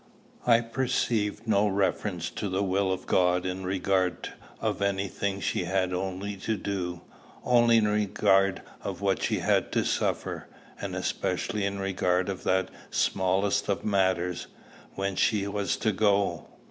I 0.47 0.61
perceived 0.61 1.47
no 1.47 1.67
reference 1.67 2.31
to 2.31 2.49
the 2.49 2.63
will 2.63 2.91
of 2.91 3.05
God 3.05 3.45
in 3.45 3.63
regard 3.63 4.33
of 4.59 4.81
any 4.81 5.07
thing 5.07 5.39
she 5.41 5.65
had 5.65 5.91
to 5.91 6.57
do, 6.57 7.01
only 7.43 7.77
in 7.77 7.87
regard 7.87 8.63
of 8.81 9.01
what 9.01 9.21
she 9.21 9.37
had 9.41 9.71
to 9.73 9.85
suffer, 9.85 10.47
and 10.81 10.95
especially 10.95 11.65
in 11.65 11.77
regard 11.77 12.29
of 12.29 12.43
that 12.45 12.69
smallest 12.89 13.69
of 13.69 13.85
matters, 13.85 14.47
when 14.95 15.15
she 15.15 15.45
was 15.47 15.77
to 15.77 15.91
go. 15.91 16.47